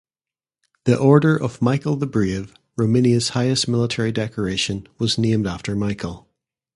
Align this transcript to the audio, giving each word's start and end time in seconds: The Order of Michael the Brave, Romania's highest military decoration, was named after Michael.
The 0.85 0.97
Order 0.97 1.37
of 1.37 1.61
Michael 1.61 1.95
the 1.95 2.07
Brave, 2.07 2.55
Romania's 2.75 3.29
highest 3.29 3.67
military 3.67 4.11
decoration, 4.11 4.87
was 4.97 5.19
named 5.19 5.45
after 5.45 5.75
Michael. 5.75 6.27